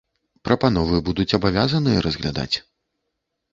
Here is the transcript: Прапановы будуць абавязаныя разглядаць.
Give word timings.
Прапановы 0.47 1.01
будуць 1.09 1.35
абавязаныя 1.39 2.01
разглядаць. 2.09 2.51